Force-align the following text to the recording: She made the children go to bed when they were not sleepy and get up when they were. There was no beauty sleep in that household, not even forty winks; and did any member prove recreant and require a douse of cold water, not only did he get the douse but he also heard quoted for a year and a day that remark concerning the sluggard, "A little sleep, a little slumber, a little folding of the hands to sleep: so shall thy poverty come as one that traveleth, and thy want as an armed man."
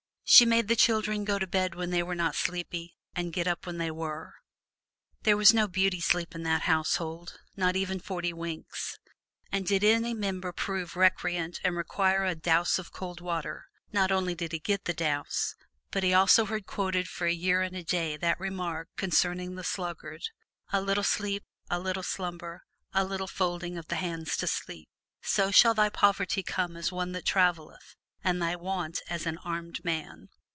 She 0.33 0.45
made 0.45 0.69
the 0.69 0.77
children 0.77 1.25
go 1.25 1.37
to 1.39 1.45
bed 1.45 1.75
when 1.75 1.89
they 1.89 2.01
were 2.01 2.15
not 2.15 2.35
sleepy 2.35 2.95
and 3.13 3.33
get 3.33 3.47
up 3.47 3.65
when 3.67 3.79
they 3.79 3.91
were. 3.91 4.35
There 5.23 5.35
was 5.35 5.53
no 5.53 5.67
beauty 5.67 5.99
sleep 5.99 6.33
in 6.33 6.43
that 6.43 6.61
household, 6.61 7.41
not 7.57 7.75
even 7.75 7.99
forty 7.99 8.31
winks; 8.31 8.97
and 9.51 9.67
did 9.67 9.83
any 9.83 10.13
member 10.13 10.53
prove 10.53 10.95
recreant 10.95 11.59
and 11.65 11.75
require 11.75 12.23
a 12.23 12.33
douse 12.33 12.79
of 12.79 12.93
cold 12.93 13.19
water, 13.19 13.65
not 13.91 14.09
only 14.09 14.33
did 14.33 14.53
he 14.53 14.59
get 14.59 14.85
the 14.85 14.93
douse 14.93 15.53
but 15.91 16.01
he 16.01 16.13
also 16.13 16.45
heard 16.45 16.65
quoted 16.65 17.09
for 17.09 17.27
a 17.27 17.33
year 17.33 17.59
and 17.61 17.75
a 17.75 17.83
day 17.83 18.15
that 18.15 18.39
remark 18.39 18.87
concerning 18.95 19.55
the 19.55 19.65
sluggard, 19.65 20.29
"A 20.71 20.79
little 20.79 21.03
sleep, 21.03 21.43
a 21.69 21.77
little 21.77 22.03
slumber, 22.03 22.63
a 22.93 23.03
little 23.03 23.27
folding 23.27 23.77
of 23.77 23.89
the 23.89 23.97
hands 23.97 24.37
to 24.37 24.47
sleep: 24.47 24.87
so 25.21 25.51
shall 25.51 25.73
thy 25.73 25.89
poverty 25.89 26.41
come 26.41 26.77
as 26.77 26.89
one 26.89 27.11
that 27.11 27.25
traveleth, 27.25 27.97
and 28.23 28.39
thy 28.39 28.55
want 28.55 29.01
as 29.09 29.25
an 29.25 29.35
armed 29.39 29.83
man." 29.83 30.29